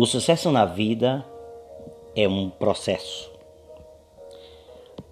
O 0.00 0.06
sucesso 0.06 0.52
na 0.52 0.64
vida 0.64 1.26
é 2.14 2.28
um 2.28 2.48
processo. 2.48 3.32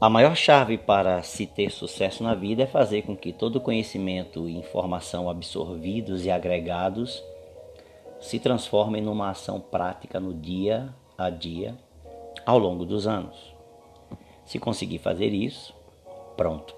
A 0.00 0.08
maior 0.08 0.36
chave 0.36 0.78
para 0.78 1.24
se 1.24 1.44
ter 1.44 1.72
sucesso 1.72 2.22
na 2.22 2.36
vida 2.36 2.62
é 2.62 2.66
fazer 2.68 3.02
com 3.02 3.16
que 3.16 3.32
todo 3.32 3.60
conhecimento 3.60 4.48
e 4.48 4.56
informação 4.56 5.28
absorvidos 5.28 6.24
e 6.24 6.30
agregados 6.30 7.20
se 8.20 8.38
transformem 8.38 9.02
numa 9.02 9.30
ação 9.30 9.60
prática 9.60 10.20
no 10.20 10.32
dia 10.32 10.94
a 11.18 11.30
dia 11.30 11.76
ao 12.46 12.56
longo 12.56 12.84
dos 12.84 13.08
anos. 13.08 13.52
Se 14.44 14.60
conseguir 14.60 14.98
fazer 14.98 15.34
isso, 15.34 15.74
pronto. 16.36 16.76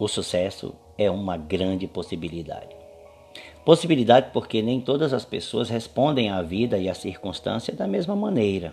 O 0.00 0.08
sucesso 0.08 0.74
é 0.96 1.10
uma 1.10 1.36
grande 1.36 1.86
possibilidade. 1.86 2.85
Possibilidade 3.66 4.30
porque 4.32 4.62
nem 4.62 4.80
todas 4.80 5.12
as 5.12 5.24
pessoas 5.24 5.68
respondem 5.68 6.30
à 6.30 6.40
vida 6.40 6.78
e 6.78 6.88
à 6.88 6.94
circunstância 6.94 7.74
da 7.74 7.84
mesma 7.84 8.14
maneira. 8.14 8.72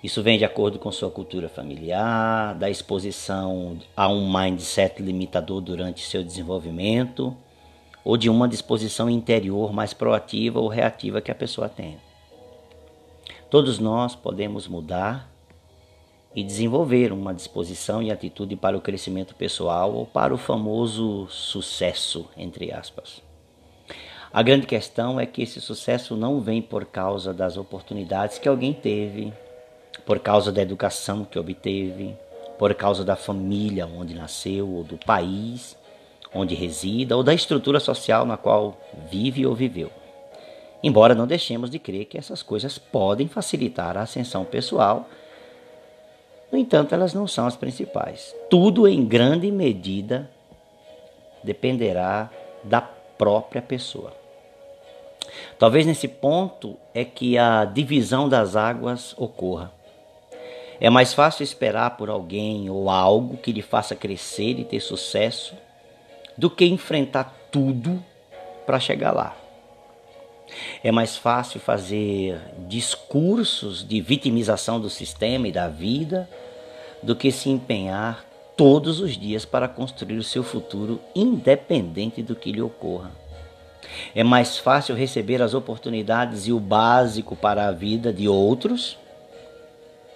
Isso 0.00 0.22
vem 0.22 0.38
de 0.38 0.44
acordo 0.44 0.78
com 0.78 0.92
sua 0.92 1.10
cultura 1.10 1.48
familiar, 1.48 2.54
da 2.54 2.70
exposição 2.70 3.78
a 3.96 4.06
um 4.06 4.32
mindset 4.32 5.02
limitador 5.02 5.60
durante 5.60 6.04
seu 6.04 6.22
desenvolvimento, 6.22 7.36
ou 8.04 8.16
de 8.16 8.30
uma 8.30 8.46
disposição 8.46 9.10
interior 9.10 9.72
mais 9.72 9.92
proativa 9.92 10.60
ou 10.60 10.68
reativa 10.68 11.20
que 11.20 11.32
a 11.32 11.34
pessoa 11.34 11.68
tem. 11.68 11.98
Todos 13.50 13.80
nós 13.80 14.14
podemos 14.14 14.68
mudar 14.68 15.28
e 16.32 16.44
desenvolver 16.44 17.12
uma 17.12 17.34
disposição 17.34 18.00
e 18.00 18.12
atitude 18.12 18.54
para 18.54 18.78
o 18.78 18.80
crescimento 18.80 19.34
pessoal 19.34 19.92
ou 19.92 20.06
para 20.06 20.32
o 20.32 20.38
famoso 20.38 21.26
sucesso, 21.28 22.28
entre 22.36 22.70
aspas. 22.70 23.31
A 24.32 24.42
grande 24.42 24.66
questão 24.66 25.20
é 25.20 25.26
que 25.26 25.42
esse 25.42 25.60
sucesso 25.60 26.16
não 26.16 26.40
vem 26.40 26.62
por 26.62 26.86
causa 26.86 27.34
das 27.34 27.58
oportunidades 27.58 28.38
que 28.38 28.48
alguém 28.48 28.72
teve, 28.72 29.30
por 30.06 30.18
causa 30.20 30.50
da 30.50 30.62
educação 30.62 31.22
que 31.22 31.38
obteve, 31.38 32.16
por 32.58 32.72
causa 32.74 33.04
da 33.04 33.14
família 33.14 33.86
onde 33.86 34.14
nasceu, 34.14 34.66
ou 34.66 34.84
do 34.84 34.96
país 34.96 35.76
onde 36.34 36.54
resida, 36.54 37.14
ou 37.14 37.22
da 37.22 37.34
estrutura 37.34 37.78
social 37.78 38.24
na 38.24 38.38
qual 38.38 38.80
vive 39.10 39.44
ou 39.44 39.54
viveu. 39.54 39.90
Embora 40.82 41.14
não 41.14 41.26
deixemos 41.26 41.68
de 41.68 41.78
crer 41.78 42.06
que 42.06 42.16
essas 42.16 42.42
coisas 42.42 42.78
podem 42.78 43.28
facilitar 43.28 43.98
a 43.98 44.02
ascensão 44.02 44.46
pessoal, 44.46 45.06
no 46.50 46.56
entanto, 46.56 46.94
elas 46.94 47.12
não 47.12 47.26
são 47.26 47.46
as 47.46 47.56
principais. 47.56 48.34
Tudo 48.48 48.88
em 48.88 49.04
grande 49.04 49.50
medida 49.50 50.30
dependerá 51.44 52.30
da 52.64 52.80
própria 52.80 53.60
pessoa. 53.60 54.21
Talvez 55.58 55.86
nesse 55.86 56.08
ponto 56.08 56.76
é 56.94 57.04
que 57.04 57.38
a 57.38 57.64
divisão 57.64 58.28
das 58.28 58.56
águas 58.56 59.14
ocorra. 59.16 59.72
É 60.80 60.90
mais 60.90 61.14
fácil 61.14 61.44
esperar 61.44 61.96
por 61.96 62.10
alguém 62.10 62.68
ou 62.68 62.90
algo 62.90 63.36
que 63.36 63.52
lhe 63.52 63.62
faça 63.62 63.94
crescer 63.94 64.58
e 64.58 64.64
ter 64.64 64.80
sucesso 64.80 65.54
do 66.36 66.50
que 66.50 66.64
enfrentar 66.64 67.32
tudo 67.52 68.02
para 68.66 68.80
chegar 68.80 69.12
lá. 69.12 69.36
É 70.82 70.90
mais 70.90 71.16
fácil 71.16 71.60
fazer 71.60 72.40
discursos 72.68 73.86
de 73.86 74.00
vitimização 74.00 74.80
do 74.80 74.90
sistema 74.90 75.48
e 75.48 75.52
da 75.52 75.68
vida 75.68 76.28
do 77.02 77.14
que 77.14 77.30
se 77.30 77.48
empenhar 77.48 78.24
todos 78.56 79.00
os 79.00 79.16
dias 79.16 79.44
para 79.44 79.68
construir 79.68 80.18
o 80.18 80.22
seu 80.22 80.42
futuro, 80.42 81.00
independente 81.14 82.22
do 82.22 82.34
que 82.36 82.52
lhe 82.52 82.60
ocorra. 82.60 83.21
É 84.14 84.22
mais 84.22 84.58
fácil 84.58 84.94
receber 84.94 85.42
as 85.42 85.54
oportunidades 85.54 86.46
e 86.46 86.52
o 86.52 86.60
básico 86.60 87.34
para 87.34 87.66
a 87.66 87.72
vida 87.72 88.12
de 88.12 88.28
outros 88.28 88.98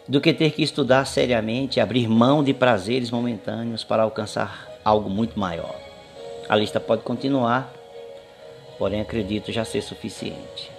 do 0.09 0.20
que 0.20 0.33
ter 0.33 0.53
que 0.53 0.62
estudar 0.62 1.05
seriamente 1.05 1.78
e 1.78 1.81
abrir 1.81 2.09
mão 2.09 2.44
de 2.44 2.55
prazeres 2.55 3.10
momentâneos 3.10 3.82
para 3.82 4.05
alcançar 4.05 4.69
algo 4.84 5.10
muito 5.10 5.38
maior. 5.38 5.75
A 6.49 6.55
lista 6.55 6.78
pode 6.78 7.03
continuar, 7.03 7.72
porém 8.78 9.00
acredito 9.00 9.50
já 9.50 9.65
ser 9.65 9.82
suficiente. 9.82 10.71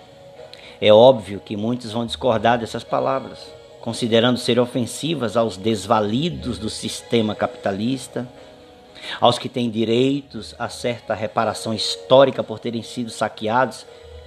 É 0.79 0.93
óbvio 0.93 1.41
que 1.43 1.57
muitos 1.57 1.91
vão 1.91 2.05
discordar 2.05 2.57
dessas 2.57 2.83
palavras, 2.83 3.39
considerando 3.81 4.37
ser 4.37 4.59
ofensivas 4.59 5.35
aos 5.35 5.57
desvalidos 5.57 6.57
do 6.57 6.69
sistema 6.69 7.35
capitalista 7.35 8.27
aos 9.19 9.38
que 9.38 9.50
têm 9.50 9.69
direitos 9.69 10.56
a 10.57 10.69
certa 10.69 11.13
reparação 11.13 11.73
histórica 11.73 12.44
por 12.44 12.59
terem 12.59 12.84
sido 12.84 13.09
saqueados, 13.09 13.85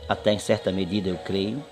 até 0.08 0.32
em 0.32 0.38
certa 0.38 0.72
medida 0.72 1.08
eu 1.08 1.18
creio, 1.18 1.62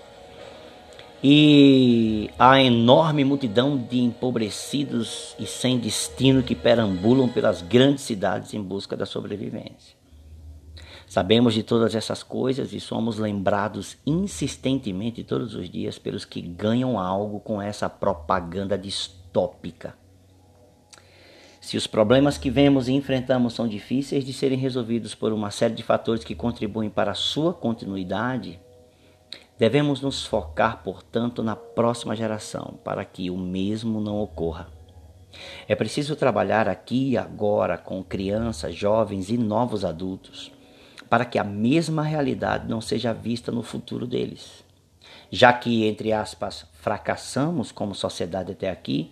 e 1.21 2.29
a 2.39 2.61
enorme 2.61 3.25
multidão 3.25 3.77
de 3.77 3.99
empobrecidos 3.99 5.35
e 5.37 5.45
sem 5.45 5.77
destino 5.77 6.41
que 6.41 6.55
perambulam 6.55 7.27
pelas 7.27 7.61
grandes 7.61 8.03
cidades 8.03 8.53
em 8.53 8.61
busca 8.61 8.95
da 8.95 9.05
sobrevivência. 9.05 9.99
Sabemos 11.05 11.55
de 11.55 11.63
todas 11.63 11.95
essas 11.95 12.23
coisas 12.23 12.71
e 12.71 12.79
somos 12.79 13.17
lembrados 13.17 13.97
insistentemente 14.05 15.23
todos 15.23 15.55
os 15.55 15.69
dias 15.69 15.97
pelos 15.97 16.23
que 16.23 16.39
ganham 16.39 16.99
algo 16.99 17.39
com 17.39 17.61
essa 17.61 17.89
propaganda 17.89 18.77
distópica 18.77 19.95
se 21.61 21.75
os 21.75 21.85
problemas 21.85 22.37
que 22.37 22.49
vemos 22.49 22.87
e 22.87 22.93
enfrentamos 22.93 23.53
são 23.53 23.67
difíceis 23.67 24.25
de 24.25 24.31
serem 24.31 24.57
resolvidos 24.57 25.13
por 25.13 25.33
uma 25.33 25.51
série 25.51 25.73
de 25.73 25.83
fatores 25.83 26.23
que 26.23 26.33
contribuem 26.33 26.89
para 26.89 27.11
a 27.11 27.15
sua 27.15 27.53
continuidade, 27.53 28.59
devemos 29.57 29.99
nos 29.99 30.25
focar, 30.25 30.81
portanto, 30.83 31.43
na 31.43 31.55
próxima 31.55 32.15
geração 32.15 32.79
para 32.83 33.03
que 33.03 33.29
o 33.29 33.37
mesmo 33.37 33.99
não 33.99 34.21
ocorra. 34.21 34.69
É 35.67 35.75
preciso 35.75 36.15
trabalhar 36.15 36.67
aqui 36.67 37.11
e 37.11 37.17
agora 37.17 37.77
com 37.77 38.03
crianças, 38.03 38.73
jovens 38.73 39.29
e 39.29 39.37
novos 39.37 39.83
adultos, 39.83 40.51
para 41.09 41.25
que 41.25 41.37
a 41.37 41.43
mesma 41.43 42.03
realidade 42.03 42.67
não 42.69 42.79
seja 42.79 43.13
vista 43.13 43.51
no 43.51 43.61
futuro 43.61 44.07
deles. 44.07 44.63
Já 45.29 45.51
que, 45.53 45.85
entre 45.85 46.11
aspas, 46.13 46.65
fracassamos 46.73 47.71
como 47.71 47.93
sociedade 47.93 48.53
até 48.53 48.69
aqui, 48.69 49.11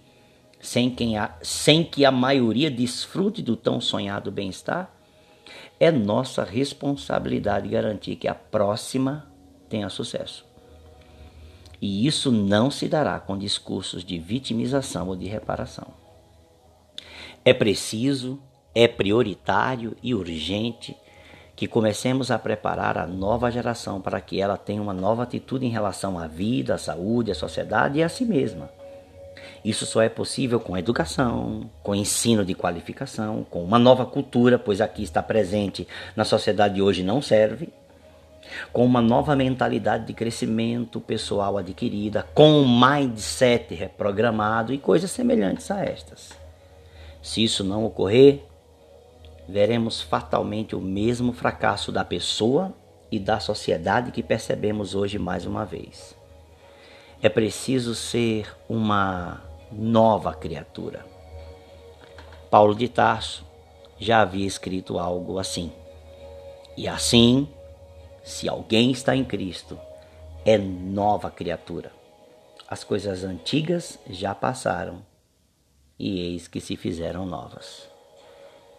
sem, 0.59 0.90
quem 0.90 1.18
a, 1.18 1.35
sem 1.41 1.84
que 1.84 2.06
a 2.06 2.12
maioria 2.12 2.69
desfrute 2.69 3.41
do 3.41 3.56
tão 3.56 3.79
sonhado 3.79 4.31
bem-estar, 4.31 4.91
é 5.79 5.91
nossa 5.91 6.44
responsabilidade 6.44 7.69
garantir 7.69 8.16
que 8.16 8.28
a 8.28 8.35
próxima 8.35 9.31
tenha 9.69 9.90
sucesso. 9.90 10.46
E 11.81 12.07
isso 12.07 12.31
não 12.31 12.72
se 12.72 12.88
dará 12.88 13.19
com 13.19 13.38
discursos 13.38 14.03
de 14.03 14.17
vitimização 14.17 15.07
ou 15.09 15.16
de 15.16 15.28
reparação. 15.28 15.88
É 17.46 17.53
preciso, 17.53 18.41
é 18.73 18.88
prioritário 18.88 19.96
e 20.01 20.16
urgente 20.16 20.97
que 21.56 21.67
comecemos 21.67 22.29
a 22.29 22.38
preparar 22.38 22.97
a 22.97 23.07
nova 23.07 23.50
geração 23.51 24.01
para 24.01 24.22
que 24.22 24.40
ela 24.40 24.57
tenha 24.57 24.81
uma 24.81 24.94
nova 24.94 25.23
atitude 25.23 25.66
em 25.66 25.69
relação 25.69 26.19
à 26.19 26.28
vida, 26.28 26.75
à 26.75 26.78
saúde, 26.78 27.31
à 27.31 27.35
sociedade 27.35 28.00
e 28.00 28.03
a 28.03 28.09
si 28.09 28.25
mesma. 28.25 28.69
Isso 29.63 29.85
só 29.85 30.01
é 30.01 30.09
possível 30.09 30.59
com 30.59 30.78
educação, 30.78 31.69
com 31.84 31.95
ensino 31.95 32.45
de 32.45 32.53
qualificação, 32.53 33.45
com 33.50 33.63
uma 33.63 33.79
nova 33.79 34.06
cultura, 34.06 34.57
pois 34.57 34.81
aqui 34.81 35.03
está 35.03 35.22
presente 35.22 35.88
na 36.16 36.23
sociedade 36.23 36.75
de 36.75 36.81
hoje 36.81 37.03
não 37.03 37.22
serve, 37.22 37.69
com 38.72 38.85
uma 38.85 39.01
nova 39.01 39.35
mentalidade 39.35 40.06
de 40.06 40.13
crescimento 40.13 41.00
pessoal 41.00 41.57
adquirida, 41.57 42.25
com 42.34 42.50
um 42.50 42.79
mindset 42.79 43.73
reprogramado 43.73 44.73
e 44.73 44.78
coisas 44.78 45.12
semelhantes 45.12 45.69
a 45.72 45.84
estas. 45.84 46.31
Se 47.22 47.44
isso 47.44 47.63
não 47.63 47.84
ocorrer, 47.85 48.44
veremos 49.47 50.01
fatalmente 50.01 50.75
o 50.75 50.81
mesmo 50.81 51.34
fracasso 51.34 51.91
da 51.91 52.03
pessoa 52.03 52.73
e 53.12 53.19
da 53.19 53.40
sociedade 53.40 54.11
que 54.11 54.22
percebemos 54.22 54.93
hoje 54.93 55.17
mais 55.17 55.46
uma 55.46 55.66
vez. 55.66 56.16
É 57.22 57.29
preciso 57.29 57.96
ser 57.96 58.47
uma 58.70 59.41
nova 59.72 60.34
criatura. 60.34 61.05
Paulo 62.49 62.73
de 62.73 62.87
Tarso 62.87 63.46
já 63.99 64.22
havia 64.22 64.46
escrito 64.46 64.99
algo 64.99 65.40
assim. 65.40 65.72
E 66.75 66.87
assim, 66.87 67.47
se 68.23 68.47
alguém 68.47 68.91
está 68.91 69.16
em 69.16 69.25
Cristo, 69.25 69.79
é 70.46 70.58
nova 70.58 71.29
criatura. 71.31 71.91
As 72.67 72.84
coisas 72.84 73.23
antigas 73.23 73.97
já 74.09 74.35
passaram 74.35 75.02
e 75.97 76.19
eis 76.19 76.47
que 76.47 76.61
se 76.61 76.75
fizeram 76.75 77.25
novas. 77.25 77.90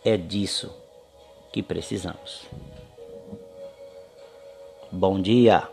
É 0.05 0.17
disso 0.17 0.73
que 1.53 1.63
precisamos. 1.63 2.47
Bom 4.93 5.21
dia! 5.21 5.69